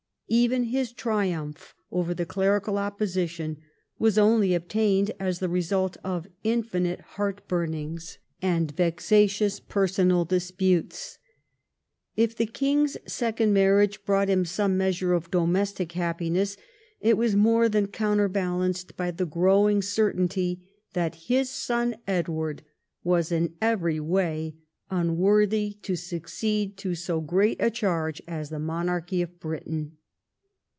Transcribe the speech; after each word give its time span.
Even 0.33 0.63
his 0.63 0.93
triumph 0.93 1.75
over 1.91 2.13
the 2.13 2.25
clerical 2.25 2.77
opposition 2.77 3.57
was 3.99 4.17
only 4.17 4.53
obtained 4.53 5.11
as 5.19 5.39
the 5.39 5.49
result 5.49 5.97
of 6.05 6.29
infinite 6.41 7.01
heart 7.01 7.45
burnings 7.49 8.17
and 8.41 8.71
vexatious 8.71 9.59
personal 9.59 10.23
disputes. 10.23 11.17
If 12.15 12.33
the 12.33 12.45
king's 12.45 12.95
second 13.05 13.51
marriage 13.51 14.05
brought 14.05 14.29
him 14.29 14.45
some 14.45 14.77
measure 14.77 15.11
of 15.11 15.29
domestic 15.31 15.91
happiness, 15.91 16.55
it 17.01 17.17
was 17.17 17.35
more 17.35 17.67
than 17.67 17.87
counterbalanced 17.87 18.95
by 18.95 19.11
the 19.11 19.25
growing 19.25 19.81
certainty 19.81 20.65
that 20.93 21.15
his 21.25 21.49
son 21.49 21.97
Edward 22.07 22.63
was 23.03 23.33
in 23.33 23.55
every 23.61 23.99
way 23.99 24.55
unworthy 24.89 25.73
to 25.81 25.97
succeed 25.97 26.77
to 26.77 26.95
so 26.95 27.19
great 27.19 27.57
a 27.59 27.69
charge 27.69 28.21
as 28.29 28.49
the 28.49 28.59
monarchy 28.59 29.21
of 29.21 29.37
Britain. 29.37 29.97